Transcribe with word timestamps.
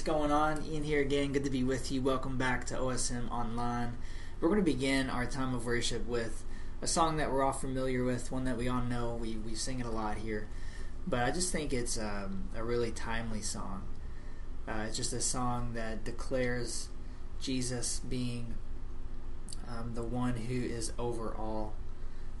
What's 0.00 0.08
going 0.08 0.32
on? 0.32 0.64
Ian 0.64 0.82
here 0.82 1.02
again. 1.02 1.32
Good 1.32 1.44
to 1.44 1.50
be 1.50 1.62
with 1.62 1.92
you. 1.92 2.00
Welcome 2.00 2.38
back 2.38 2.64
to 2.68 2.74
OSM 2.74 3.30
Online. 3.30 3.98
We're 4.40 4.48
going 4.48 4.64
to 4.64 4.64
begin 4.64 5.10
our 5.10 5.26
time 5.26 5.52
of 5.52 5.66
worship 5.66 6.06
with 6.08 6.42
a 6.80 6.86
song 6.86 7.18
that 7.18 7.30
we're 7.30 7.42
all 7.42 7.52
familiar 7.52 8.02
with, 8.02 8.32
one 8.32 8.44
that 8.44 8.56
we 8.56 8.66
all 8.66 8.80
know. 8.80 9.18
We, 9.20 9.36
we 9.36 9.54
sing 9.54 9.78
it 9.78 9.84
a 9.84 9.90
lot 9.90 10.16
here. 10.16 10.48
But 11.06 11.24
I 11.24 11.30
just 11.30 11.52
think 11.52 11.74
it's 11.74 11.98
um, 11.98 12.48
a 12.56 12.64
really 12.64 12.90
timely 12.92 13.42
song. 13.42 13.82
Uh, 14.66 14.86
it's 14.88 14.96
just 14.96 15.12
a 15.12 15.20
song 15.20 15.74
that 15.74 16.02
declares 16.02 16.88
Jesus 17.38 18.00
being 18.00 18.54
um, 19.68 19.92
the 19.92 20.02
one 20.02 20.34
who 20.34 20.62
is 20.62 20.94
over 20.98 21.34
all, 21.34 21.74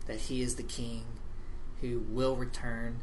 that 0.06 0.16
he 0.16 0.40
is 0.40 0.54
the 0.54 0.62
king 0.62 1.04
who 1.82 2.06
will 2.08 2.36
return, 2.36 3.00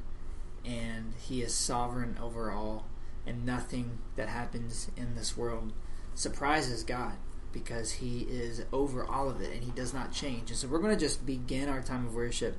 and 0.65 1.13
he 1.19 1.43
is 1.43 1.53
sovereign 1.53 2.17
over 2.19 2.49
all 2.49 2.87
and 3.27 3.45
nothing 3.45 3.99
that 4.15 4.29
happens 4.29 4.89
in 4.95 5.15
this 5.15 5.37
world 5.37 5.73
surprises 6.15 6.83
God 6.83 7.13
because 7.51 7.93
He 7.93 8.21
is 8.21 8.63
over 8.71 9.05
all 9.05 9.29
of 9.29 9.41
it 9.41 9.53
and 9.53 9.63
He 9.63 9.71
does 9.71 9.93
not 9.93 10.11
change. 10.11 10.49
And 10.49 10.57
so 10.57 10.67
we're 10.67 10.79
going 10.79 10.95
to 10.95 10.99
just 10.99 11.25
begin 11.25 11.69
our 11.69 11.81
time 11.81 12.07
of 12.07 12.15
worship 12.15 12.57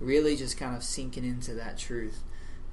really 0.00 0.34
just 0.36 0.56
kind 0.56 0.74
of 0.74 0.82
sinking 0.82 1.24
into 1.24 1.54
that 1.54 1.78
truth 1.78 2.22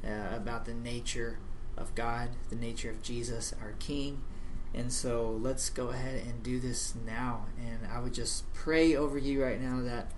uh, 0.03 0.35
about 0.35 0.65
the 0.65 0.73
nature 0.73 1.37
of 1.77 1.93
God, 1.93 2.29
the 2.49 2.55
nature 2.55 2.89
of 2.89 3.03
Jesus, 3.03 3.53
our 3.61 3.73
King. 3.79 4.21
And 4.73 4.91
so 4.91 5.38
let's 5.41 5.69
go 5.69 5.89
ahead 5.89 6.22
and 6.25 6.41
do 6.41 6.59
this 6.59 6.94
now. 7.05 7.45
And 7.59 7.91
I 7.91 7.99
would 7.99 8.13
just 8.13 8.51
pray 8.53 8.95
over 8.95 9.17
you 9.17 9.44
right 9.44 9.61
now 9.61 9.81
that 9.81 10.11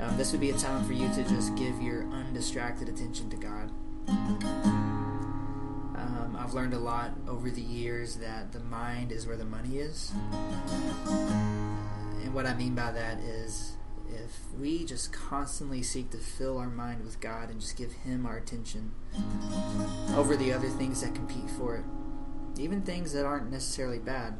um, 0.00 0.16
this 0.16 0.32
would 0.32 0.40
be 0.40 0.50
a 0.50 0.54
time 0.54 0.84
for 0.84 0.92
you 0.92 1.08
to 1.08 1.24
just 1.24 1.54
give 1.56 1.80
your 1.80 2.02
undistracted 2.10 2.88
attention 2.88 3.30
to 3.30 3.36
God. 3.36 5.01
I've 6.52 6.56
learned 6.56 6.74
a 6.74 6.78
lot 6.78 7.12
over 7.26 7.48
the 7.48 7.62
years 7.62 8.16
that 8.16 8.52
the 8.52 8.60
mind 8.60 9.10
is 9.10 9.26
where 9.26 9.38
the 9.38 9.44
money 9.46 9.78
is. 9.78 10.12
And 11.06 12.34
what 12.34 12.44
I 12.44 12.52
mean 12.52 12.74
by 12.74 12.92
that 12.92 13.20
is 13.20 13.76
if 14.10 14.36
we 14.60 14.84
just 14.84 15.14
constantly 15.14 15.82
seek 15.82 16.10
to 16.10 16.18
fill 16.18 16.58
our 16.58 16.68
mind 16.68 17.04
with 17.04 17.20
God 17.20 17.48
and 17.48 17.58
just 17.58 17.78
give 17.78 17.92
Him 17.92 18.26
our 18.26 18.36
attention 18.36 18.92
over 20.14 20.36
the 20.36 20.52
other 20.52 20.68
things 20.68 21.00
that 21.00 21.14
compete 21.14 21.48
for 21.48 21.76
it, 21.76 21.84
even 22.60 22.82
things 22.82 23.14
that 23.14 23.24
aren't 23.24 23.50
necessarily 23.50 23.98
bad, 23.98 24.34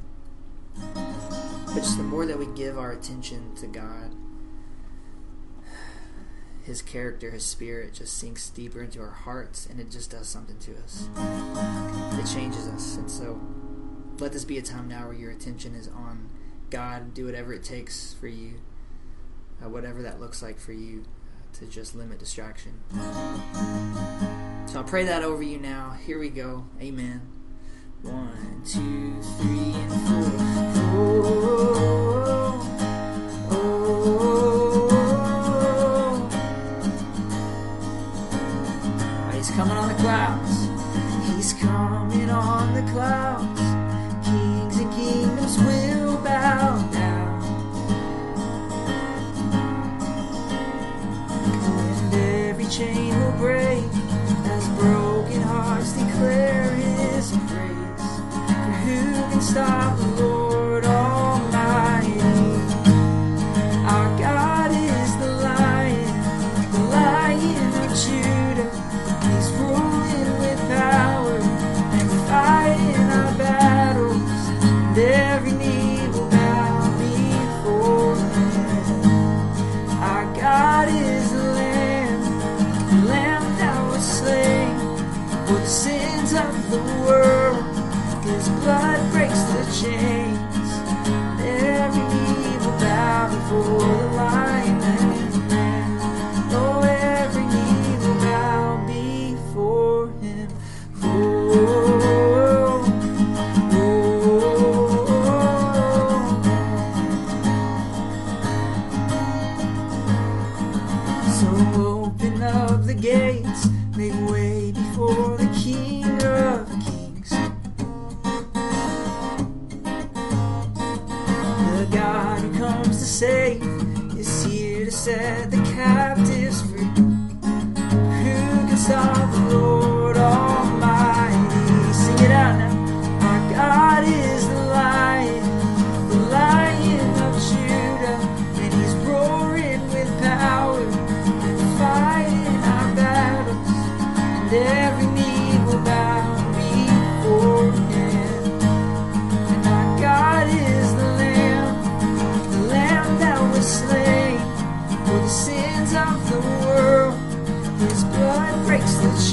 but 0.94 1.76
just 1.76 1.97
the 1.97 2.02
more 2.02 2.26
that 2.26 2.38
we 2.38 2.44
give 2.54 2.76
our 2.76 2.92
attention 2.92 3.54
to 3.56 3.66
God 3.66 4.14
his 6.64 6.82
character, 6.82 7.30
his 7.30 7.44
spirit 7.44 7.94
just 7.94 8.16
sinks 8.16 8.48
deeper 8.50 8.82
into 8.82 9.00
our 9.00 9.10
hearts 9.10 9.66
and 9.66 9.80
it 9.80 9.91
just 9.91 10.10
does 10.10 10.28
something 10.28 10.58
to 10.58 10.77
us. 10.82 11.08
It 12.19 12.32
changes 12.32 12.69
us. 12.69 12.96
And 12.96 13.10
so 13.10 13.41
let 14.19 14.32
this 14.32 14.44
be 14.44 14.58
a 14.58 14.62
time 14.62 14.88
now 14.88 15.06
where 15.06 15.16
your 15.16 15.30
attention 15.32 15.74
is 15.74 15.88
on 15.88 16.28
God. 16.70 17.14
Do 17.14 17.27
whatever 17.27 17.52
it 17.52 17.64
takes 17.64 18.14
for 18.14 18.28
you, 18.28 18.60
uh, 19.62 19.69
whatever 19.69 20.02
that 20.02 20.20
looks 20.20 20.42
like 20.42 20.58
for 20.58 20.72
you, 20.72 21.04
uh, 21.04 21.58
to 21.58 21.66
just 21.66 21.94
limit 21.94 22.19
distraction. 22.19 22.80
So 24.66 24.78
I'll 24.78 24.84
pray 24.84 25.04
that 25.04 25.22
over 25.22 25.42
you 25.42 25.58
now. 25.58 25.97
Here 26.06 26.19
we 26.19 26.30
go. 26.30 26.66
Amen. 26.80 27.20
One, 28.02 28.62
two, 28.64 29.20
three, 29.38 29.74
and 29.74 29.92
four. 29.92 30.32
Oh, 30.94 32.41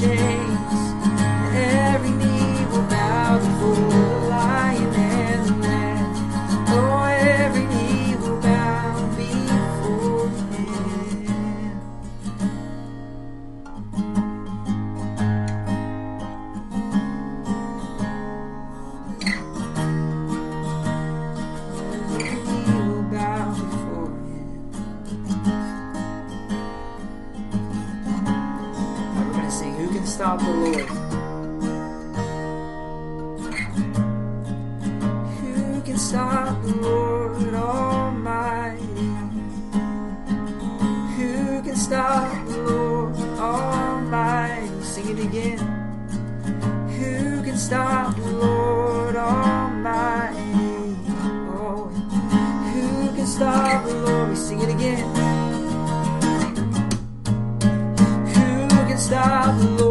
breaks 0.00 0.39
Stop 47.80 48.14
the 48.14 48.30
Lord 48.32 49.16
Almighty? 49.16 50.36
Oh, 51.48 51.88
who 52.74 53.16
can 53.16 53.26
stop 53.26 53.86
the 53.86 53.94
Lord? 53.94 54.28
We 54.28 54.36
sing 54.36 54.60
it 54.60 54.68
again. 54.68 55.08
Who 58.34 58.68
can 58.68 58.98
stop 58.98 59.58
the 59.58 59.64
Lord 59.64 59.89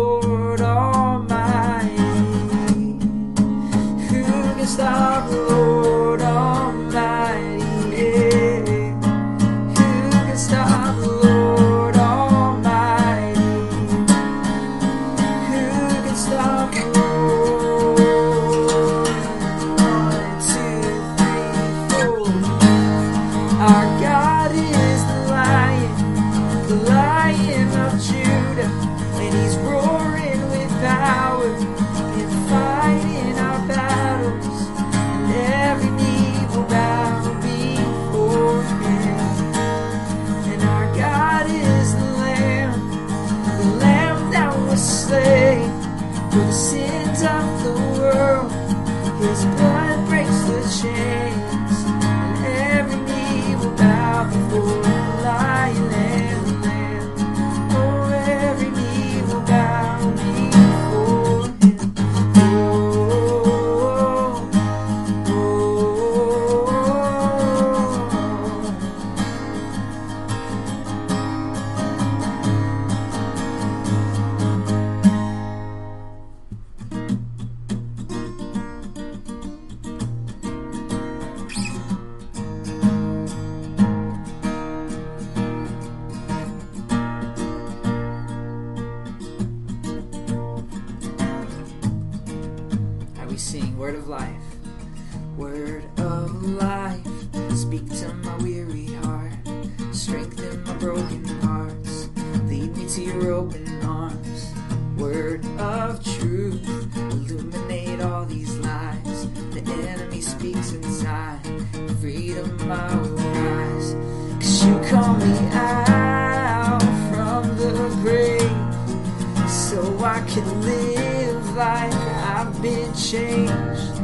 call 115.00 115.16
me 115.16 115.38
out 115.54 116.82
from 117.10 117.44
the 117.58 117.74
grave 118.02 119.50
so 119.50 119.80
I 120.04 120.20
can 120.28 120.48
live 120.62 121.56
like 121.56 121.94
I've 122.36 122.62
been 122.62 122.94
changed. 122.94 123.96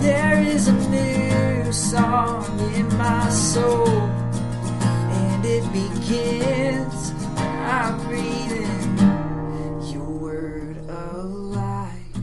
There 0.00 0.40
is 0.40 0.68
a 0.68 0.72
new 0.88 1.70
song 1.72 2.44
in 2.74 2.86
my 2.96 3.28
soul, 3.28 3.88
and 3.88 5.44
it 5.44 5.64
begins 5.72 7.12
when 7.36 7.58
I 7.80 7.92
breathe 8.06 8.52
in 8.52 9.82
your 9.92 10.12
word 10.26 10.78
of 10.88 11.24
life. 11.62 12.16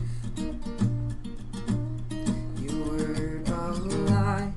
Your 2.62 2.78
word 2.88 3.48
of 3.48 3.86
life. 4.10 4.54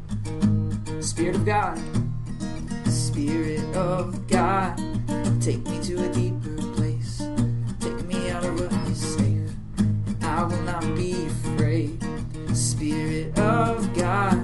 Spirit 1.04 1.36
of 1.36 1.46
God, 1.46 1.95
Spirit 3.16 3.64
of 3.78 4.28
God, 4.28 4.76
take 5.42 5.66
me 5.70 5.80
to 5.84 6.04
a 6.04 6.14
deeper 6.14 6.58
place. 6.74 7.24
Take 7.80 8.06
me 8.08 8.30
out 8.30 8.44
of 8.44 8.60
what 8.60 8.74
is 8.90 9.16
safe. 9.16 9.52
I 10.22 10.44
will 10.44 10.62
not 10.64 10.84
be 10.98 11.28
afraid. 11.28 12.04
Spirit 12.54 13.40
of 13.40 13.94
God, 13.94 14.36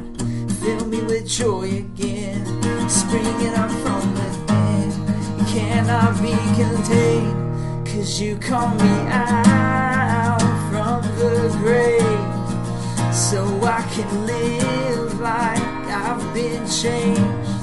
fill 0.62 0.86
me 0.86 1.02
with 1.02 1.28
joy 1.28 1.80
again. 1.80 2.46
Springing 2.88 3.54
up 3.56 3.72
from 3.84 4.14
within. 4.14 4.90
You 5.38 5.46
cannot 5.48 6.22
be 6.22 6.32
contained. 6.56 7.86
Cause 7.86 8.22
you 8.22 8.38
call 8.38 8.70
me 8.76 8.96
out 9.10 10.40
from 10.72 11.02
the 11.18 11.54
grave. 11.60 13.14
So 13.14 13.44
I 13.64 13.82
can 13.92 14.26
live 14.26 15.20
like 15.20 15.60
I've 15.92 16.34
been 16.34 16.66
changed. 16.70 17.61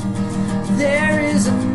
There 0.79 1.21
is 1.25 1.49
a 1.49 1.68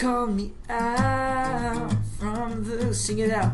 Called 0.00 0.34
me 0.34 0.52
out 0.70 1.92
from 2.18 2.64
the 2.64 2.94
sing 2.94 3.18
it 3.18 3.30
out. 3.30 3.52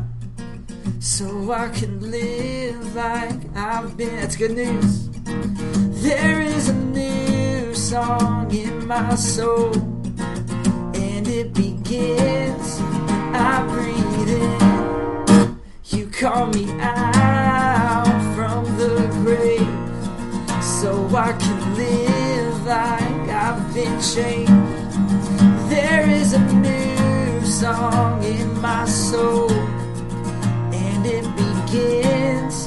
So 0.99 1.51
I 1.51 1.67
can 1.67 2.09
live 2.09 2.95
like 2.95 3.53
I've 3.53 3.97
been. 3.97 4.15
That's 4.15 4.37
good 4.37 4.51
news. 4.51 5.09
There 6.01 6.39
is 6.39 6.69
a 6.69 6.73
new 6.73 7.73
song 7.75 8.49
in 8.55 8.87
my 8.87 9.15
soul, 9.15 9.73
and 10.95 11.27
it 11.27 11.53
begins. 11.53 12.79
I 12.79 13.65
breathe 13.67 14.29
in. 14.29 15.59
You 15.87 16.07
call 16.07 16.47
me 16.47 16.71
out 16.79 18.05
from 18.37 18.63
the 18.77 19.05
grave 19.21 20.63
so 20.63 21.09
I 21.13 21.33
can 21.33 21.75
live 21.75 22.65
like 22.65 23.29
I've 23.35 23.73
been 23.73 23.99
changed. 23.99 24.66
There 25.89 26.09
is 26.09 26.33
a 26.33 26.39
new 26.39 27.45
song 27.45 28.21
in 28.21 28.59
my 28.59 28.83
soul, 28.83 29.49
and 30.73 31.05
it 31.05 31.25
begins. 31.37 32.66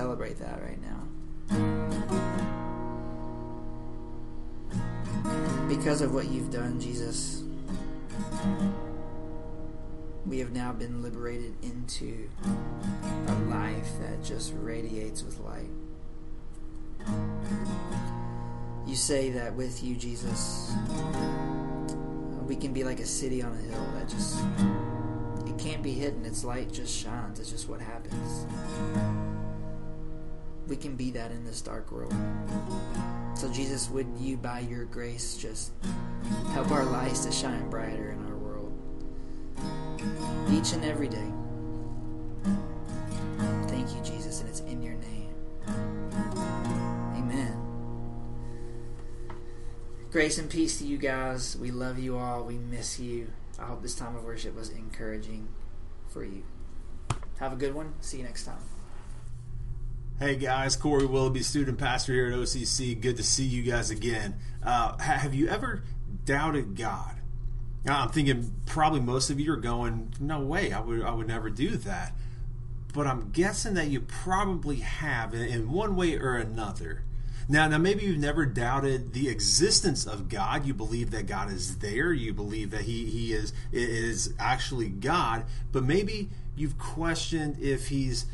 Celebrate 0.00 0.38
that 0.38 0.58
right 0.62 0.80
now. 0.80 0.96
Because 5.68 6.00
of 6.00 6.14
what 6.14 6.30
you've 6.30 6.50
done, 6.50 6.80
Jesus, 6.80 7.42
we 10.24 10.38
have 10.38 10.52
now 10.52 10.72
been 10.72 11.02
liberated 11.02 11.54
into 11.62 12.30
a 13.28 13.34
life 13.50 13.90
that 14.00 14.24
just 14.24 14.54
radiates 14.56 15.22
with 15.22 15.38
light. 15.40 15.68
You 18.86 18.96
say 18.96 19.28
that 19.32 19.54
with 19.54 19.84
you, 19.84 19.96
Jesus, 19.96 20.72
we 22.46 22.56
can 22.56 22.72
be 22.72 22.84
like 22.84 23.00
a 23.00 23.06
city 23.06 23.42
on 23.42 23.52
a 23.52 23.56
hill 23.70 23.86
that 23.96 24.08
just, 24.08 24.42
it 25.46 25.58
can't 25.58 25.82
be 25.82 25.92
hidden. 25.92 26.24
Its 26.24 26.42
light 26.42 26.72
just 26.72 26.96
shines. 26.96 27.38
It's 27.38 27.50
just 27.50 27.68
what 27.68 27.82
happens. 27.82 28.46
We 30.70 30.76
can 30.76 30.94
be 30.94 31.10
that 31.10 31.32
in 31.32 31.44
this 31.44 31.60
dark 31.60 31.90
world. 31.90 32.14
So, 33.34 33.50
Jesus, 33.52 33.90
would 33.90 34.06
you, 34.20 34.36
by 34.36 34.60
your 34.60 34.84
grace, 34.84 35.36
just 35.36 35.72
help 36.52 36.70
our 36.70 36.84
lights 36.84 37.24
to 37.24 37.32
shine 37.32 37.68
brighter 37.68 38.10
in 38.10 38.24
our 38.26 38.36
world 38.36 38.72
each 40.48 40.72
and 40.72 40.84
every 40.84 41.08
day? 41.08 41.26
Thank 43.66 43.92
you, 43.96 44.00
Jesus, 44.04 44.40
and 44.40 44.48
it's 44.48 44.60
in 44.60 44.80
your 44.80 44.94
name. 44.94 45.34
Amen. 47.16 47.56
Grace 50.12 50.38
and 50.38 50.48
peace 50.48 50.78
to 50.78 50.86
you 50.86 50.98
guys. 50.98 51.56
We 51.56 51.72
love 51.72 51.98
you 51.98 52.16
all. 52.16 52.44
We 52.44 52.58
miss 52.58 53.00
you. 53.00 53.32
I 53.58 53.64
hope 53.64 53.82
this 53.82 53.96
time 53.96 54.14
of 54.14 54.22
worship 54.22 54.54
was 54.54 54.70
encouraging 54.70 55.48
for 56.06 56.22
you. 56.22 56.44
Have 57.40 57.52
a 57.52 57.56
good 57.56 57.74
one. 57.74 57.94
See 58.00 58.18
you 58.18 58.22
next 58.22 58.44
time. 58.44 58.79
Hey 60.20 60.36
guys, 60.36 60.76
Corey 60.76 61.06
Willoughby, 61.06 61.42
student 61.42 61.78
pastor 61.78 62.12
here 62.12 62.26
at 62.26 62.34
OCC. 62.34 63.00
Good 63.00 63.16
to 63.16 63.22
see 63.22 63.46
you 63.46 63.62
guys 63.62 63.88
again. 63.88 64.34
Uh, 64.62 64.98
have 64.98 65.32
you 65.32 65.48
ever 65.48 65.82
doubted 66.26 66.76
God? 66.76 67.14
Now, 67.86 68.02
I'm 68.02 68.10
thinking 68.10 68.52
probably 68.66 69.00
most 69.00 69.30
of 69.30 69.40
you 69.40 69.50
are 69.50 69.56
going, 69.56 70.12
no 70.20 70.40
way, 70.40 70.74
I 70.74 70.80
would, 70.80 71.00
I 71.00 71.12
would 71.12 71.26
never 71.26 71.48
do 71.48 71.70
that. 71.70 72.12
But 72.92 73.06
I'm 73.06 73.30
guessing 73.30 73.72
that 73.74 73.86
you 73.86 74.02
probably 74.02 74.80
have 74.80 75.32
in 75.32 75.72
one 75.72 75.96
way 75.96 76.18
or 76.18 76.36
another. 76.36 77.02
Now, 77.48 77.66
now 77.68 77.78
maybe 77.78 78.04
you've 78.04 78.18
never 78.18 78.44
doubted 78.44 79.14
the 79.14 79.30
existence 79.30 80.06
of 80.06 80.28
God. 80.28 80.66
You 80.66 80.74
believe 80.74 81.12
that 81.12 81.28
God 81.28 81.50
is 81.50 81.78
there. 81.78 82.12
You 82.12 82.34
believe 82.34 82.72
that 82.72 82.82
He 82.82 83.06
He 83.06 83.32
is 83.32 83.54
is 83.72 84.34
actually 84.38 84.90
God. 84.90 85.46
But 85.72 85.84
maybe 85.84 86.28
you've 86.54 86.78
questioned 86.78 87.56
if 87.58 87.88
He's 87.88 88.26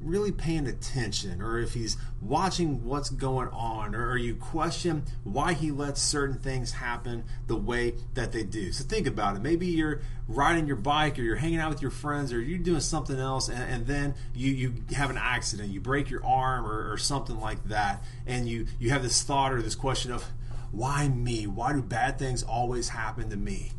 really 0.00 0.32
paying 0.32 0.66
attention 0.66 1.40
or 1.40 1.58
if 1.58 1.74
he's 1.74 1.96
watching 2.20 2.84
what's 2.84 3.10
going 3.10 3.48
on 3.48 3.94
or, 3.94 4.16
you 4.16 4.34
question 4.34 5.04
why 5.24 5.52
he 5.52 5.70
lets 5.70 6.00
certain 6.00 6.38
things 6.38 6.72
happen 6.72 7.24
the 7.46 7.56
way 7.56 7.94
that 8.14 8.32
they 8.32 8.42
do. 8.42 8.70
So 8.72 8.84
think 8.84 9.06
about 9.06 9.36
it. 9.36 9.42
Maybe 9.42 9.66
you're 9.66 10.00
riding 10.28 10.66
your 10.66 10.76
bike 10.76 11.18
or 11.18 11.22
you're 11.22 11.36
hanging 11.36 11.58
out 11.58 11.70
with 11.70 11.82
your 11.82 11.90
friends 11.90 12.32
or 12.32 12.40
you're 12.40 12.58
doing 12.58 12.80
something 12.80 13.18
else 13.18 13.48
and, 13.48 13.62
and 13.62 13.86
then 13.86 14.14
you, 14.34 14.50
you 14.50 14.74
have 14.94 15.10
an 15.10 15.18
accident, 15.18 15.70
you 15.70 15.80
break 15.80 16.10
your 16.10 16.24
arm 16.24 16.66
or, 16.66 16.92
or 16.92 16.96
something 16.96 17.40
like 17.40 17.64
that, 17.64 18.02
and 18.26 18.48
you, 18.48 18.66
you 18.78 18.90
have 18.90 19.02
this 19.02 19.22
thought 19.22 19.52
or 19.52 19.62
this 19.62 19.74
question 19.74 20.12
of, 20.12 20.24
why 20.70 21.08
me? 21.08 21.46
Why 21.46 21.72
do 21.72 21.82
bad 21.82 22.18
things 22.18 22.42
always 22.42 22.88
happen 22.88 23.30
to 23.30 23.36
me? 23.36 23.72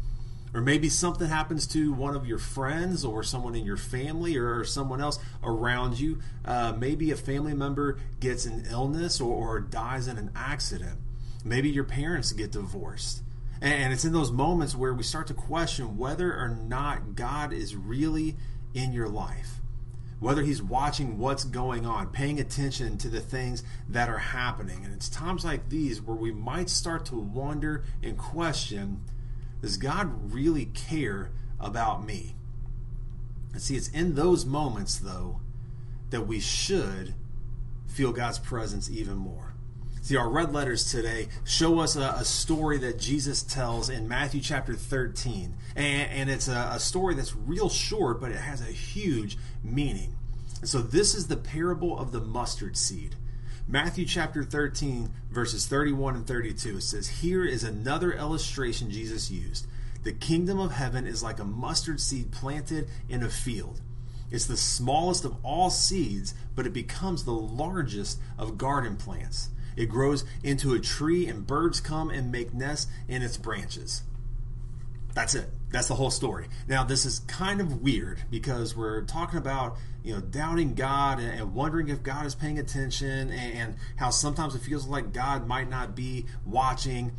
Or 0.56 0.62
maybe 0.62 0.88
something 0.88 1.28
happens 1.28 1.68
to 1.68 1.92
one 1.92 2.16
of 2.16 2.26
your 2.26 2.38
friends 2.38 3.04
or 3.04 3.24
someone 3.24 3.56
in 3.56 3.66
your 3.66 3.76
family 3.76 4.38
or 4.38 4.64
someone 4.64 5.02
else 5.02 5.20
around 5.44 6.00
you. 6.00 6.22
Uh, 6.46 6.74
maybe 6.78 7.12
a 7.12 7.18
family 7.18 7.54
member 7.54 8.00
gets 8.22 8.46
an 8.46 8.66
illness 8.70 9.20
or, 9.20 9.34
or 9.34 9.60
dies 9.60 10.08
in 10.08 10.18
an 10.18 10.32
accident. 10.34 10.98
Maybe 11.44 11.70
your 11.70 11.84
parents 11.84 12.32
get 12.32 12.54
divorced. 12.54 13.22
And 13.60 13.92
it's 13.92 14.06
in 14.06 14.14
those 14.14 14.32
moments 14.32 14.78
where 14.78 14.94
we 14.94 15.04
start 15.04 15.28
to 15.28 15.34
question 15.34 15.98
whether 15.98 16.34
or 16.34 16.48
not 16.48 17.16
God 17.16 17.52
is 17.52 17.76
really 17.76 18.38
in 18.74 18.94
your 18.94 19.10
life. 19.10 19.60
Whether 20.22 20.44
he's 20.44 20.64
watching 20.64 21.18
what's 21.18 21.44
going 21.44 21.86
on, 21.86 22.08
paying 22.12 22.40
attention 22.40 22.98
to 23.00 23.10
the 23.10 23.20
things 23.20 23.62
that 23.90 24.08
are 24.08 24.20
happening. 24.20 24.86
And 24.86 24.94
it's 24.94 25.10
times 25.10 25.44
like 25.44 25.68
these 25.68 26.02
where 26.02 26.16
we 26.16 26.32
might 26.32 26.70
start 26.70 27.06
to 27.08 27.20
wonder 27.20 27.84
and 28.02 28.18
question 28.18 29.02
does 29.66 29.78
God 29.78 30.32
really 30.32 30.66
care 30.66 31.32
about 31.60 32.06
me? 32.06 32.36
And 33.52 33.60
see, 33.60 33.76
it's 33.76 33.88
in 33.88 34.14
those 34.14 34.46
moments, 34.46 34.98
though, 34.98 35.40
that 36.12 36.28
we 36.28 36.40
should 36.40 37.16
feel 37.88 38.12
God's 38.12 38.38
presence 38.38 38.92
even 38.92 39.18
more. 39.18 39.56
See, 40.04 40.18
our 40.18 40.30
red 40.30 40.54
letters 40.54 40.92
today 40.92 41.30
show 41.46 41.80
us 41.80 41.96
a, 41.96 42.14
a 42.16 42.24
story 42.24 42.78
that 42.78 43.00
Jesus 43.00 43.42
tells 43.42 43.90
in 43.90 44.08
Matthew 44.08 44.40
chapter 44.40 44.76
13. 44.76 45.56
And, 45.76 46.12
and 46.12 46.30
it's 46.30 46.48
a, 46.48 46.70
a 46.74 46.80
story 46.80 47.16
that's 47.16 47.36
real 47.36 47.68
short, 47.68 48.22
but 48.22 48.30
it 48.30 48.38
has 48.38 48.62
a 48.62 48.72
huge 48.72 49.36
meaning. 49.64 50.16
And 50.60 50.70
so, 50.70 50.78
this 50.78 51.16
is 51.16 51.26
the 51.26 51.38
parable 51.38 51.98
of 51.98 52.12
the 52.12 52.22
mustard 52.22 52.78
seed. 52.78 53.16
Matthew 53.68 54.06
chapter 54.06 54.44
13, 54.44 55.10
verses 55.32 55.66
31 55.66 56.18
and 56.18 56.28
32, 56.28 56.78
it 56.78 56.82
says, 56.82 57.08
Here 57.08 57.44
is 57.44 57.64
another 57.64 58.14
illustration 58.14 58.92
Jesus 58.92 59.32
used. 59.32 59.66
The 60.04 60.14
kingdom 60.14 60.60
of 60.60 60.74
heaven 60.74 61.08
is 61.08 61.24
like 61.24 61.40
a 61.40 61.46
mustard 61.46 62.00
seed 62.00 62.32
planted 62.32 62.88
in 63.10 63.24
a 63.24 63.30
field. 63.30 63.82
It's 64.30 64.46
the 64.46 64.56
smallest 64.56 65.26
of 65.26 65.38
all 65.44 65.72
seeds, 65.72 66.36
but 66.54 66.68
it 66.68 66.74
becomes 66.74 67.24
the 67.24 67.32
largest 67.32 68.20
of 68.38 68.60
garden 68.60 68.98
plants. 68.98 69.50
It 69.76 69.88
grows 69.88 70.26
into 70.44 70.76
a 70.76 70.80
tree, 70.80 71.26
and 71.26 71.48
birds 71.48 71.82
come 71.82 72.12
and 72.12 72.32
make 72.32 72.54
nests 72.54 72.92
in 73.08 73.24
its 73.24 73.36
branches. 73.36 74.04
That's 75.16 75.34
it. 75.34 75.50
That's 75.72 75.88
the 75.88 75.96
whole 75.96 76.12
story. 76.12 76.48
Now, 76.68 76.84
this 76.84 77.06
is 77.06 77.20
kind 77.20 77.62
of 77.62 77.82
weird 77.82 78.22
because 78.30 78.76
we're 78.76 79.02
talking 79.04 79.40
about, 79.40 79.78
you 80.04 80.14
know, 80.14 80.20
doubting 80.20 80.76
God 80.76 81.20
and 81.20 81.56
wondering 81.56 81.88
if 81.88 82.04
God 82.04 82.26
is 82.26 82.36
paying 82.36 82.60
attention 82.60 83.32
and 83.32 83.76
how 83.96 84.10
sometimes 84.10 84.56
it 84.56 84.60
feels 84.60 84.86
like 84.88 85.14
God 85.14 85.48
might 85.48 85.70
not 85.70 85.96
be 85.96 86.26
watching. 86.46 87.14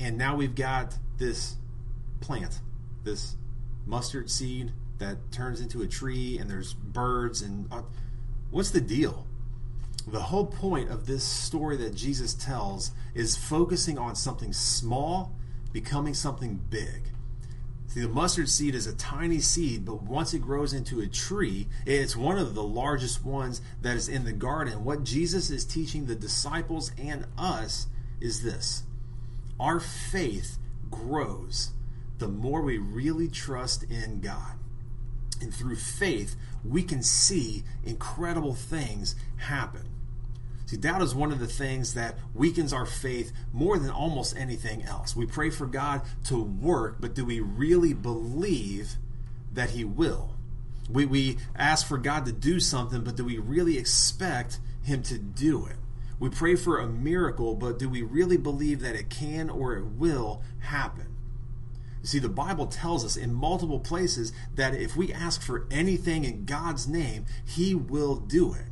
And 0.00 0.16
now 0.16 0.36
we've 0.36 0.54
got 0.54 0.96
this 1.18 1.56
plant, 2.20 2.60
this 3.04 3.36
mustard 3.84 4.30
seed 4.30 4.72
that 4.98 5.30
turns 5.30 5.60
into 5.60 5.82
a 5.82 5.86
tree 5.86 6.38
and 6.38 6.48
there's 6.48 6.72
birds 6.72 7.42
and 7.42 7.68
uh, 7.70 7.82
what's 8.50 8.70
the 8.70 8.80
deal? 8.80 9.26
The 10.06 10.20
whole 10.20 10.46
point 10.46 10.90
of 10.90 11.06
this 11.06 11.24
story 11.24 11.76
that 11.76 11.94
Jesus 11.94 12.32
tells 12.32 12.92
is 13.14 13.36
focusing 13.36 13.98
on 13.98 14.16
something 14.16 14.52
small 14.52 15.36
becoming 15.72 16.14
something 16.14 16.60
big. 16.70 17.08
See, 17.88 18.00
the 18.00 18.08
mustard 18.08 18.48
seed 18.48 18.74
is 18.74 18.86
a 18.86 18.94
tiny 18.94 19.40
seed, 19.40 19.84
but 19.84 20.02
once 20.02 20.32
it 20.32 20.40
grows 20.40 20.72
into 20.72 21.00
a 21.00 21.06
tree, 21.06 21.68
it's 21.84 22.16
one 22.16 22.38
of 22.38 22.54
the 22.54 22.62
largest 22.62 23.22
ones 23.22 23.60
that 23.82 23.96
is 23.96 24.08
in 24.08 24.24
the 24.24 24.32
garden. 24.32 24.84
What 24.84 25.04
Jesus 25.04 25.50
is 25.50 25.64
teaching 25.66 26.06
the 26.06 26.14
disciples 26.14 26.90
and 26.96 27.26
us 27.36 27.88
is 28.20 28.42
this 28.42 28.84
our 29.60 29.78
faith 29.78 30.58
grows 30.90 31.72
the 32.18 32.28
more 32.28 32.62
we 32.62 32.78
really 32.78 33.28
trust 33.28 33.82
in 33.82 34.20
God. 34.20 34.54
And 35.40 35.52
through 35.52 35.76
faith, 35.76 36.36
we 36.64 36.82
can 36.82 37.02
see 37.02 37.64
incredible 37.84 38.54
things 38.54 39.16
happen. 39.36 39.88
See, 40.72 40.78
doubt 40.78 41.02
is 41.02 41.14
one 41.14 41.32
of 41.32 41.38
the 41.38 41.46
things 41.46 41.92
that 41.92 42.16
weakens 42.32 42.72
our 42.72 42.86
faith 42.86 43.30
more 43.52 43.78
than 43.78 43.90
almost 43.90 44.34
anything 44.38 44.82
else. 44.84 45.14
We 45.14 45.26
pray 45.26 45.50
for 45.50 45.66
God 45.66 46.00
to 46.24 46.42
work, 46.42 46.96
but 46.98 47.14
do 47.14 47.26
we 47.26 47.40
really 47.40 47.92
believe 47.92 48.94
that 49.52 49.68
He 49.68 49.84
will? 49.84 50.30
We, 50.88 51.04
we 51.04 51.36
ask 51.54 51.86
for 51.86 51.98
God 51.98 52.24
to 52.24 52.32
do 52.32 52.58
something, 52.58 53.04
but 53.04 53.16
do 53.16 53.24
we 53.26 53.36
really 53.36 53.76
expect 53.76 54.60
Him 54.82 55.02
to 55.02 55.18
do 55.18 55.66
it? 55.66 55.76
We 56.18 56.30
pray 56.30 56.56
for 56.56 56.78
a 56.78 56.86
miracle, 56.86 57.54
but 57.54 57.78
do 57.78 57.90
we 57.90 58.00
really 58.00 58.38
believe 58.38 58.80
that 58.80 58.96
it 58.96 59.10
can 59.10 59.50
or 59.50 59.76
it 59.76 59.84
will 59.84 60.40
happen? 60.60 61.18
You 62.00 62.06
see, 62.06 62.18
the 62.18 62.30
Bible 62.30 62.66
tells 62.66 63.04
us 63.04 63.18
in 63.18 63.34
multiple 63.34 63.80
places 63.80 64.32
that 64.54 64.74
if 64.74 64.96
we 64.96 65.12
ask 65.12 65.42
for 65.42 65.66
anything 65.70 66.24
in 66.24 66.46
God's 66.46 66.88
name, 66.88 67.26
He 67.44 67.74
will 67.74 68.16
do 68.16 68.54
it. 68.54 68.71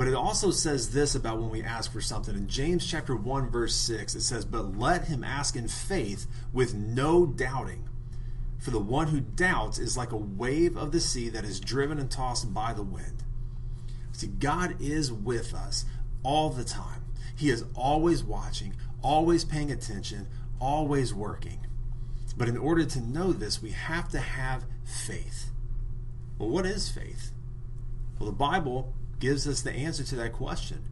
But 0.00 0.08
it 0.08 0.14
also 0.14 0.50
says 0.50 0.92
this 0.92 1.14
about 1.14 1.42
when 1.42 1.50
we 1.50 1.62
ask 1.62 1.92
for 1.92 2.00
something. 2.00 2.34
In 2.34 2.48
James 2.48 2.86
chapter 2.86 3.14
1 3.14 3.50
verse 3.50 3.74
6, 3.74 4.14
it 4.14 4.22
says, 4.22 4.46
"But 4.46 4.78
let 4.78 5.08
him 5.08 5.22
ask 5.22 5.56
in 5.56 5.68
faith 5.68 6.26
with 6.54 6.72
no 6.72 7.26
doubting. 7.26 7.86
For 8.56 8.70
the 8.70 8.80
one 8.80 9.08
who 9.08 9.20
doubts 9.20 9.78
is 9.78 9.98
like 9.98 10.10
a 10.10 10.16
wave 10.16 10.74
of 10.74 10.92
the 10.92 11.02
sea 11.02 11.28
that 11.28 11.44
is 11.44 11.60
driven 11.60 11.98
and 11.98 12.10
tossed 12.10 12.54
by 12.54 12.72
the 12.72 12.82
wind." 12.82 13.24
See, 14.12 14.28
God 14.28 14.80
is 14.80 15.12
with 15.12 15.52
us 15.52 15.84
all 16.22 16.48
the 16.48 16.64
time. 16.64 17.04
He 17.36 17.50
is 17.50 17.66
always 17.74 18.24
watching, 18.24 18.72
always 19.02 19.44
paying 19.44 19.70
attention, 19.70 20.28
always 20.58 21.12
working. 21.12 21.66
But 22.38 22.48
in 22.48 22.56
order 22.56 22.86
to 22.86 23.00
know 23.02 23.34
this, 23.34 23.60
we 23.60 23.72
have 23.72 24.08
to 24.12 24.20
have 24.20 24.64
faith. 24.82 25.50
Well, 26.38 26.48
what 26.48 26.64
is 26.64 26.88
faith? 26.88 27.32
Well, 28.18 28.30
the 28.30 28.34
Bible 28.36 28.94
gives 29.20 29.46
us 29.46 29.60
the 29.62 29.72
answer 29.72 30.02
to 30.02 30.16
that 30.16 30.32
question. 30.32 30.82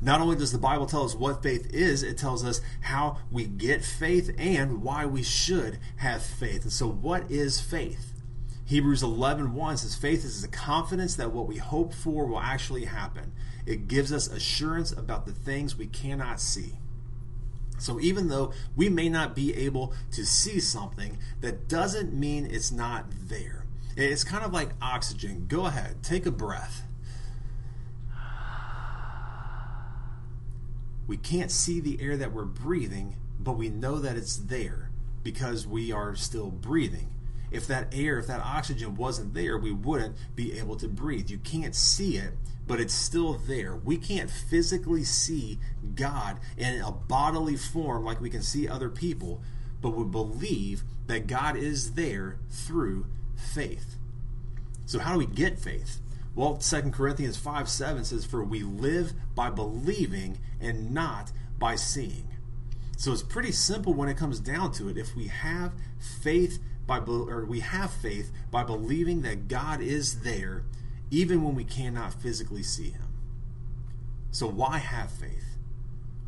Not 0.00 0.20
only 0.20 0.36
does 0.36 0.52
the 0.52 0.58
Bible 0.58 0.86
tell 0.86 1.04
us 1.04 1.14
what 1.14 1.42
faith 1.42 1.74
is, 1.74 2.04
it 2.04 2.16
tells 2.16 2.44
us 2.44 2.60
how 2.82 3.18
we 3.32 3.46
get 3.46 3.84
faith 3.84 4.30
and 4.38 4.82
why 4.82 5.06
we 5.06 5.24
should 5.24 5.78
have 5.96 6.22
faith. 6.22 6.62
And 6.62 6.72
so, 6.72 6.88
what 6.88 7.28
is 7.30 7.60
faith? 7.60 8.12
Hebrews 8.64 9.02
11 9.02 9.54
1 9.54 9.76
says, 9.78 9.96
Faith 9.96 10.24
is 10.24 10.42
the 10.42 10.48
confidence 10.48 11.16
that 11.16 11.32
what 11.32 11.48
we 11.48 11.56
hope 11.56 11.92
for 11.92 12.26
will 12.26 12.38
actually 12.38 12.84
happen. 12.84 13.32
It 13.66 13.88
gives 13.88 14.12
us 14.12 14.28
assurance 14.28 14.92
about 14.92 15.26
the 15.26 15.32
things 15.32 15.76
we 15.76 15.86
cannot 15.86 16.40
see. 16.40 16.78
So, 17.78 17.98
even 17.98 18.28
though 18.28 18.52
we 18.76 18.88
may 18.88 19.08
not 19.08 19.34
be 19.34 19.54
able 19.54 19.94
to 20.12 20.24
see 20.24 20.60
something, 20.60 21.18
that 21.40 21.68
doesn't 21.68 22.12
mean 22.12 22.46
it's 22.46 22.70
not 22.70 23.06
there. 23.28 23.64
It's 23.96 24.22
kind 24.22 24.44
of 24.44 24.52
like 24.52 24.70
oxygen. 24.80 25.46
Go 25.48 25.66
ahead, 25.66 26.02
take 26.04 26.24
a 26.26 26.30
breath. 26.30 26.84
We 31.08 31.16
can't 31.16 31.50
see 31.50 31.80
the 31.80 32.00
air 32.00 32.16
that 32.18 32.32
we're 32.32 32.44
breathing, 32.44 33.16
but 33.40 33.56
we 33.56 33.70
know 33.70 33.98
that 33.98 34.16
it's 34.16 34.36
there 34.36 34.90
because 35.24 35.66
we 35.66 35.90
are 35.90 36.14
still 36.14 36.50
breathing. 36.50 37.08
If 37.50 37.66
that 37.66 37.88
air, 37.92 38.18
if 38.18 38.26
that 38.26 38.42
oxygen 38.42 38.94
wasn't 38.94 39.32
there, 39.32 39.56
we 39.56 39.72
wouldn't 39.72 40.16
be 40.36 40.58
able 40.58 40.76
to 40.76 40.86
breathe. 40.86 41.30
You 41.30 41.38
can't 41.38 41.74
see 41.74 42.18
it, 42.18 42.34
but 42.66 42.78
it's 42.78 42.92
still 42.92 43.32
there. 43.32 43.74
We 43.74 43.96
can't 43.96 44.30
physically 44.30 45.02
see 45.02 45.58
God 45.94 46.38
in 46.58 46.82
a 46.82 46.92
bodily 46.92 47.56
form 47.56 48.04
like 48.04 48.20
we 48.20 48.28
can 48.28 48.42
see 48.42 48.68
other 48.68 48.90
people, 48.90 49.40
but 49.80 49.96
we 49.96 50.04
believe 50.04 50.82
that 51.06 51.26
God 51.26 51.56
is 51.56 51.94
there 51.94 52.38
through 52.50 53.06
faith. 53.34 53.96
So, 54.84 54.98
how 54.98 55.14
do 55.14 55.18
we 55.18 55.26
get 55.26 55.58
faith? 55.58 56.00
Well, 56.38 56.54
2 56.54 56.92
Corinthians 56.92 57.36
5 57.36 57.68
7 57.68 58.04
says, 58.04 58.24
For 58.24 58.44
we 58.44 58.62
live 58.62 59.12
by 59.34 59.50
believing 59.50 60.38
and 60.60 60.94
not 60.94 61.32
by 61.58 61.74
seeing. 61.74 62.28
So 62.96 63.12
it's 63.12 63.24
pretty 63.24 63.50
simple 63.50 63.92
when 63.92 64.08
it 64.08 64.16
comes 64.16 64.38
down 64.38 64.70
to 64.74 64.88
it. 64.88 64.96
If 64.96 65.16
we 65.16 65.26
have 65.26 65.72
faith 65.98 66.60
by 66.86 66.98
or 66.98 67.44
we 67.44 67.58
have 67.58 67.90
faith 67.90 68.30
by 68.52 68.62
believing 68.62 69.22
that 69.22 69.48
God 69.48 69.80
is 69.80 70.20
there 70.20 70.62
even 71.10 71.42
when 71.42 71.56
we 71.56 71.64
cannot 71.64 72.14
physically 72.14 72.62
see 72.62 72.90
him. 72.90 73.14
So 74.30 74.46
why 74.46 74.78
have 74.78 75.10
faith? 75.10 75.56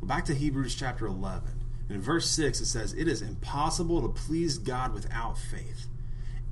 Well, 0.01 0.09
back 0.09 0.25
to 0.25 0.35
Hebrews 0.35 0.75
chapter 0.75 1.07
11. 1.07 1.51
In 1.89 2.03
verse 2.03 2.29
6 2.29 2.61
it 2.61 2.67
says, 2.67 2.95
"It 2.95 3.07
is 3.07 3.23
impossible 3.23 4.03
to 4.03 4.09
please 4.09 4.59
God 4.59 4.93
without 4.93 5.39
faith. 5.39 5.87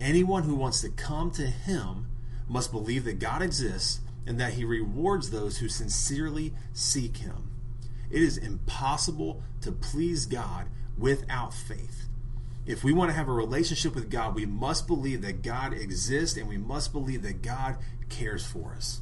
Anyone 0.00 0.44
who 0.44 0.54
wants 0.54 0.80
to 0.82 0.90
come 0.90 1.32
to 1.32 1.48
him 1.48 2.07
must 2.48 2.72
believe 2.72 3.04
that 3.04 3.18
God 3.18 3.42
exists 3.42 4.00
and 4.26 4.40
that 4.40 4.54
he 4.54 4.64
rewards 4.64 5.30
those 5.30 5.58
who 5.58 5.68
sincerely 5.68 6.52
seek 6.72 7.18
him. 7.18 7.50
It 8.10 8.22
is 8.22 8.38
impossible 8.38 9.42
to 9.60 9.72
please 9.72 10.26
God 10.26 10.66
without 10.96 11.54
faith. 11.54 12.06
If 12.66 12.84
we 12.84 12.92
want 12.92 13.10
to 13.10 13.16
have 13.16 13.28
a 13.28 13.32
relationship 13.32 13.94
with 13.94 14.10
God, 14.10 14.34
we 14.34 14.44
must 14.44 14.86
believe 14.86 15.22
that 15.22 15.42
God 15.42 15.72
exists 15.72 16.36
and 16.36 16.48
we 16.48 16.58
must 16.58 16.92
believe 16.92 17.22
that 17.22 17.42
God 17.42 17.76
cares 18.08 18.44
for 18.44 18.74
us. 18.74 19.00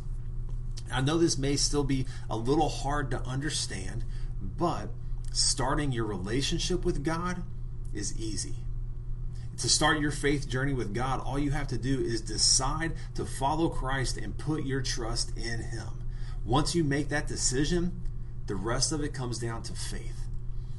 I 0.93 1.01
know 1.01 1.19
this 1.19 1.39
may 1.39 1.57
still 1.57 1.83
be 1.83 2.07
a 2.31 2.37
little 2.37 2.69
hard 2.69 3.11
to 3.11 3.21
understand, 3.23 4.05
but 4.41 4.91
starting 5.33 5.91
your 5.91 6.05
relationship 6.05 6.85
with 6.85 7.05
God 7.05 7.43
is 7.93 8.17
easy 8.21 8.66
to 9.59 9.69
start 9.69 10.01
your 10.01 10.11
faith 10.11 10.49
journey 10.49 10.73
with 10.75 10.95
God, 10.95 11.21
all 11.21 11.39
you 11.39 11.51
have 11.51 11.69
to 11.69 11.79
do 11.79 12.01
is 12.01 12.21
decide 12.21 12.93
to 13.15 13.25
follow 13.25 13.69
Christ 13.69 14.17
and 14.17 14.37
put 14.37 14.65
your 14.65 14.83
trust 14.83 15.37
in 15.37 15.63
Him. 15.63 16.05
Once 16.45 16.75
you 16.75 16.85
make 16.85 17.09
that 17.09 17.27
decision, 17.27 18.01
the 18.47 18.55
rest 18.55 18.93
of 18.93 19.03
it 19.03 19.15
comes 19.15 19.39
down 19.39 19.63
to 19.65 19.73
faith. 19.73 20.29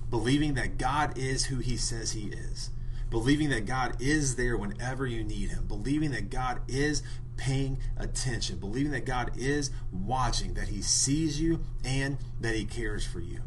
Believing 0.10 0.54
that 0.54 0.78
God 0.78 1.18
is 1.18 1.46
who 1.46 1.58
He 1.58 1.76
says 1.76 2.12
He 2.12 2.28
is. 2.28 2.70
Believing 3.10 3.50
that 3.50 3.66
God 3.66 4.02
is 4.02 4.36
there 4.36 4.58
whenever 4.58 5.06
you 5.08 5.24
need 5.24 5.50
Him. 5.50 5.66
Believing 5.66 6.12
that 6.12 6.30
God 6.30 6.62
is 6.68 7.04
paying 7.36 7.80
attention. 7.98 8.60
Believing 8.60 8.92
that 8.92 9.06
God 9.06 9.32
is 9.36 9.72
watching, 9.92 10.54
that 10.54 10.70
He 10.70 10.82
sees 10.82 11.42
you 11.42 11.62
and 11.84 12.18
that 12.40 12.56
He 12.56 12.66
cares 12.66 13.06
for 13.06 13.20
you. 13.20 13.42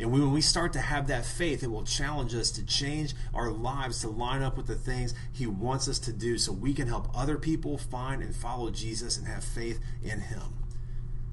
And 0.00 0.10
when 0.12 0.32
we 0.32 0.40
start 0.40 0.72
to 0.74 0.80
have 0.80 1.06
that 1.08 1.24
faith, 1.24 1.62
it 1.62 1.70
will 1.70 1.84
challenge 1.84 2.34
us 2.34 2.50
to 2.52 2.64
change 2.64 3.14
our 3.34 3.50
lives 3.50 4.00
to 4.00 4.08
line 4.08 4.42
up 4.42 4.56
with 4.56 4.66
the 4.66 4.74
things 4.74 5.14
He 5.32 5.46
wants 5.46 5.88
us 5.88 5.98
to 6.00 6.12
do 6.12 6.38
so 6.38 6.52
we 6.52 6.74
can 6.74 6.88
help 6.88 7.08
other 7.14 7.38
people 7.38 7.78
find 7.78 8.22
and 8.22 8.34
follow 8.34 8.70
Jesus 8.70 9.16
and 9.16 9.26
have 9.26 9.44
faith 9.44 9.80
in 10.02 10.20
Him. 10.20 10.62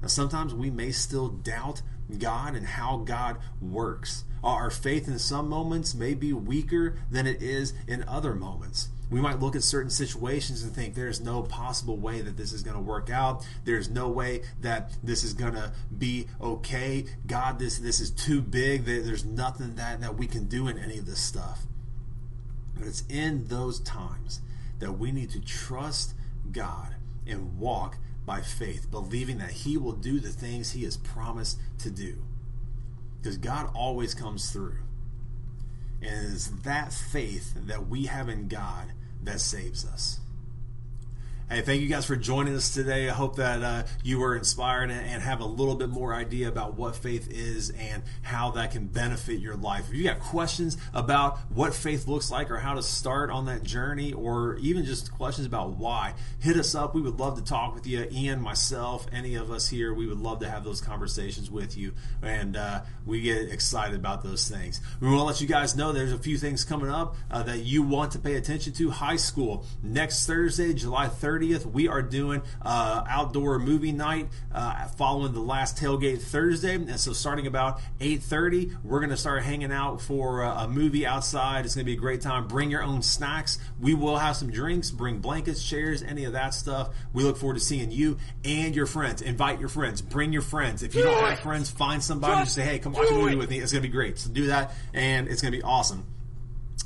Now, 0.02 0.08
sometimes 0.08 0.54
we 0.54 0.70
may 0.70 0.92
still 0.92 1.28
doubt 1.28 1.82
God 2.18 2.54
and 2.54 2.66
how 2.66 2.98
God 2.98 3.38
works. 3.60 4.24
Our 4.42 4.70
faith 4.70 5.06
in 5.06 5.18
some 5.18 5.48
moments 5.48 5.94
may 5.94 6.14
be 6.14 6.32
weaker 6.32 6.96
than 7.10 7.26
it 7.26 7.42
is 7.42 7.74
in 7.86 8.04
other 8.04 8.34
moments. 8.34 8.88
We 9.10 9.20
might 9.20 9.40
look 9.40 9.56
at 9.56 9.64
certain 9.64 9.90
situations 9.90 10.62
and 10.62 10.72
think 10.72 10.94
there's 10.94 11.20
no 11.20 11.42
possible 11.42 11.96
way 11.96 12.20
that 12.20 12.36
this 12.36 12.52
is 12.52 12.62
going 12.62 12.76
to 12.76 12.82
work 12.82 13.10
out. 13.10 13.44
There's 13.64 13.90
no 13.90 14.08
way 14.08 14.42
that 14.60 14.92
this 15.02 15.24
is 15.24 15.34
going 15.34 15.54
to 15.54 15.72
be 15.96 16.28
okay. 16.40 17.06
God, 17.26 17.58
this 17.58 17.78
this 17.78 17.98
is 17.98 18.10
too 18.10 18.40
big. 18.40 18.84
There's 18.84 19.24
nothing 19.24 19.74
that, 19.74 20.00
that 20.00 20.16
we 20.16 20.28
can 20.28 20.46
do 20.46 20.68
in 20.68 20.78
any 20.78 20.98
of 20.98 21.06
this 21.06 21.20
stuff. 21.20 21.62
But 22.76 22.86
it's 22.86 23.02
in 23.08 23.46
those 23.48 23.80
times 23.80 24.40
that 24.78 24.92
we 24.92 25.10
need 25.10 25.30
to 25.30 25.40
trust 25.40 26.14
God 26.52 26.94
and 27.26 27.58
walk 27.58 27.98
by 28.24 28.40
faith, 28.40 28.90
believing 28.92 29.38
that 29.38 29.50
He 29.50 29.76
will 29.76 29.92
do 29.92 30.20
the 30.20 30.28
things 30.28 30.70
He 30.70 30.84
has 30.84 30.96
promised 30.96 31.58
to 31.78 31.90
do. 31.90 32.22
Because 33.20 33.38
God 33.38 33.70
always 33.74 34.14
comes 34.14 34.50
through. 34.52 34.78
And 36.00 36.26
it 36.26 36.32
is 36.32 36.50
that 36.62 36.92
faith 36.92 37.54
that 37.56 37.88
we 37.88 38.06
have 38.06 38.28
in 38.28 38.48
God 38.48 38.92
that 39.24 39.40
saves 39.40 39.84
us. 39.86 40.20
Hey, 41.52 41.62
thank 41.62 41.82
you 41.82 41.88
guys 41.88 42.04
for 42.04 42.14
joining 42.14 42.54
us 42.54 42.72
today. 42.72 43.08
I 43.08 43.12
hope 43.12 43.34
that 43.34 43.60
uh, 43.60 43.82
you 44.04 44.20
were 44.20 44.36
inspired 44.36 44.92
and, 44.92 45.20
have 45.20 45.40
a 45.40 45.44
little 45.44 45.74
bit 45.74 45.88
more 45.88 46.14
idea 46.14 46.46
about 46.46 46.74
what 46.74 46.94
faith 46.94 47.28
is 47.28 47.70
and 47.70 48.04
how 48.22 48.52
that 48.52 48.70
can 48.70 48.86
benefit 48.86 49.40
your 49.40 49.56
life. 49.56 49.88
If 49.88 49.96
you 49.96 50.04
got 50.04 50.20
questions 50.20 50.76
about 50.94 51.38
what 51.52 51.74
faith 51.74 52.06
looks 52.06 52.30
like 52.30 52.52
or 52.52 52.58
how 52.58 52.74
to 52.74 52.82
start 52.84 53.30
on 53.30 53.46
that 53.46 53.64
journey, 53.64 54.12
or 54.12 54.58
even 54.58 54.84
just 54.84 55.12
questions 55.12 55.44
about 55.44 55.76
why, 55.76 56.14
hit 56.38 56.56
us 56.56 56.76
up. 56.76 56.94
We 56.94 57.00
would 57.00 57.18
love 57.18 57.36
to 57.36 57.44
talk 57.44 57.74
with 57.74 57.84
you. 57.84 58.06
Ian, 58.12 58.40
myself, 58.40 59.08
any 59.12 59.34
of 59.34 59.50
us 59.50 59.68
here, 59.68 59.92
we 59.92 60.06
would 60.06 60.20
love 60.20 60.38
to 60.40 60.48
have 60.48 60.62
those 60.62 60.80
conversations 60.80 61.50
with 61.50 61.76
you. 61.76 61.94
And 62.22 62.56
uh, 62.56 62.82
we 63.04 63.22
get 63.22 63.50
excited 63.50 63.96
about 63.96 64.22
those 64.22 64.48
things. 64.48 64.80
We 65.00 65.08
want 65.08 65.18
to 65.18 65.24
let 65.24 65.40
you 65.40 65.48
guys 65.48 65.74
know 65.74 65.92
there's 65.92 66.12
a 66.12 66.18
few 66.18 66.38
things 66.38 66.64
coming 66.64 66.90
up 66.90 67.16
uh, 67.28 67.42
that 67.42 67.64
you 67.64 67.82
want 67.82 68.12
to 68.12 68.20
pay 68.20 68.36
attention 68.36 68.72
to. 68.74 68.90
High 68.90 69.16
school, 69.16 69.66
next 69.82 70.26
Thursday, 70.26 70.72
July 70.72 71.08
30th. 71.08 71.39
30th, 71.40 71.66
we 71.66 71.88
are 71.88 72.02
doing 72.02 72.42
uh, 72.62 73.04
outdoor 73.08 73.58
movie 73.58 73.92
night 73.92 74.28
uh, 74.52 74.86
following 74.88 75.32
the 75.32 75.40
last 75.40 75.76
tailgate 75.76 76.20
Thursday. 76.20 76.74
And 76.74 77.00
so 77.00 77.12
starting 77.12 77.46
about 77.46 77.80
8.30, 78.00 78.82
we're 78.84 79.00
going 79.00 79.10
to 79.10 79.16
start 79.16 79.42
hanging 79.42 79.72
out 79.72 80.00
for 80.00 80.44
uh, 80.44 80.64
a 80.64 80.68
movie 80.68 81.06
outside. 81.06 81.64
It's 81.64 81.74
going 81.74 81.84
to 81.84 81.90
be 81.90 81.96
a 81.96 82.00
great 82.00 82.20
time. 82.20 82.46
Bring 82.46 82.70
your 82.70 82.82
own 82.82 83.02
snacks. 83.02 83.58
We 83.78 83.94
will 83.94 84.18
have 84.18 84.36
some 84.36 84.50
drinks. 84.50 84.90
Bring 84.90 85.18
blankets, 85.18 85.66
chairs, 85.66 86.02
any 86.02 86.24
of 86.24 86.34
that 86.34 86.54
stuff. 86.54 86.90
We 87.12 87.22
look 87.22 87.36
forward 87.38 87.54
to 87.54 87.60
seeing 87.60 87.90
you 87.90 88.18
and 88.44 88.74
your 88.74 88.86
friends. 88.86 89.22
Invite 89.22 89.60
your 89.60 89.68
friends. 89.68 90.02
Bring 90.02 90.32
your 90.32 90.42
friends. 90.42 90.82
If 90.82 90.94
you 90.94 91.02
do 91.02 91.10
not 91.10 91.30
have 91.30 91.40
friends, 91.40 91.70
find 91.70 92.02
somebody 92.02 92.40
and 92.40 92.48
say, 92.48 92.62
hey, 92.62 92.78
come 92.78 92.92
watch 92.92 93.10
a 93.10 93.14
movie 93.14 93.36
with 93.36 93.50
me. 93.50 93.60
It's 93.60 93.72
going 93.72 93.82
to 93.82 93.88
be 93.88 93.92
great. 93.92 94.18
So 94.18 94.30
do 94.30 94.46
that, 94.48 94.72
and 94.92 95.28
it's 95.28 95.42
going 95.42 95.52
to 95.52 95.58
be 95.58 95.62
awesome 95.62 96.06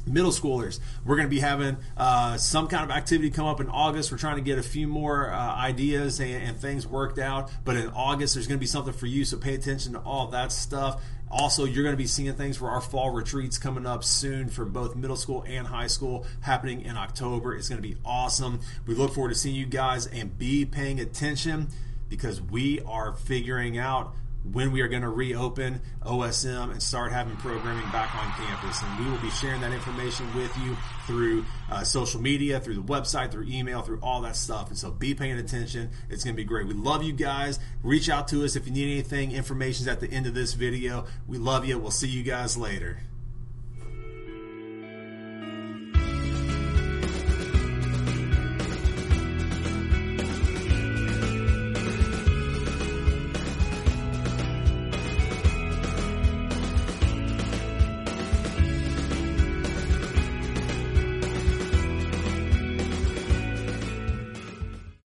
middle 0.07 0.31
schoolers. 0.31 0.81
We're 1.05 1.17
going 1.17 1.29
to 1.29 1.35
be 1.35 1.41
having 1.41 1.77
uh, 1.97 2.37
some 2.37 2.69
kind 2.69 2.85
of 2.85 2.91
activity 2.97 3.31
come 3.31 3.47
up 3.47 3.61
in 3.61 3.69
august. 3.69 4.13
We're 4.13 4.19
trying 4.19 4.37
to 4.37 4.43
get 4.43 4.59
a 4.59 4.63
few 4.63 4.87
more 4.87 5.31
uh, 5.31 5.55
ideas 5.55 6.21
and, 6.21 6.43
and, 6.43 6.59
things 6.59 6.87
worked 6.87 7.19
out. 7.19 7.51
But 7.65 7.77
in 7.77 7.89
august 7.89 8.35
there's 8.35 8.47
going 8.47 8.59
to 8.59 8.61
be 8.61 8.67
something 8.67 8.93
for 8.93 9.07
you 9.07 9.25
so 9.25 9.37
pay 9.37 9.55
attention 9.55 9.93
to 9.93 9.99
all 10.01 10.29
that 10.29 10.53
stuff. 10.53 11.03
Also 11.31 11.65
you're 11.65 11.83
going 11.83 11.95
to 11.95 12.03
be 12.03 12.07
seeing 12.07 12.33
things 12.35 12.57
for 12.57 12.71
our 12.71 12.81
fall 12.81 13.11
retreats 13.11 13.59
coming 13.59 13.87
up 13.87 14.05
soon 14.05 14.49
for 14.49 14.65
both 14.65 14.95
middle 14.95 15.17
school 15.17 15.45
and 15.47 15.67
high 15.67 15.89
school 15.89 16.27
happening 16.41 16.83
in 16.83 16.97
october. 16.97 17.55
It's 17.55 17.69
going 17.69 17.83
to 17.83 17.89
be 17.89 17.97
awesome. 18.05 18.61
We 18.87 18.95
look 18.95 19.15
forward 19.15 19.31
to 19.31 19.35
seeing 19.35 19.57
you 19.57 19.67
guys 19.67 20.07
and 20.07 20.39
be 20.39 20.65
paying 20.65 21.01
attention 21.01 21.69
because 22.09 22.41
we 22.41 22.81
are 22.83 23.15
figuring 23.15 23.79
out 23.79 24.15
when 24.53 24.73
we 24.73 24.81
are 24.83 24.89
going 24.89 25.03
to 25.03 25.09
reopen 25.09 25.81
OSM 26.03 26.71
and 26.71 26.83
start 26.83 27.13
having 27.13 27.37
programming 27.37 27.91
back 27.91 28.15
on 28.15 28.31
campus. 28.33 28.83
And 28.83 29.05
we 29.05 29.11
will 29.11 29.21
be 29.21 29.31
sharing 29.31 29.61
that 29.63 29.73
information 29.73 30.33
with 30.35 30.57
you 30.59 30.77
through 31.07 31.45
uh, 31.71 31.83
social 31.83 32.21
media, 32.21 32.61
through 32.61 32.75
the 32.75 32.83
website, 32.83 33.33
through 33.33 33.47
email, 33.49 33.83
through 33.83 34.01
all 34.03 34.21
that 34.23 34.37
stuff. 34.37 34.69
And 34.69 34.79
so 34.79 34.91
be 34.91 35.15
paying 35.15 35.39
attention. 35.39 35.91
It's 36.11 36.25
going 36.25 36.35
to 36.35 36.41
be 36.41 36.45
great. 36.45 36.67
We 36.67 36.75
love 36.75 37.03
you 37.03 37.13
guys. 37.13 37.59
Reach 37.83 38.09
out 38.09 38.29
to 38.29 38.45
us 38.45 38.57
if 38.57 38.67
you 38.67 38.73
need 38.73 38.93
anything. 38.93 39.33
Information's 39.33 39.89
at 39.89 40.01
the 40.01 40.11
end 40.11 40.27
of 40.27 40.35
this 40.35 40.55
video. 40.55 41.07
We 41.27 41.39
love 41.39 41.65
you. 41.67 41.79
We'll 41.79 41.91
see 41.91 42.09
you 42.09 42.23
guys 42.23 42.57
later. 42.57 42.99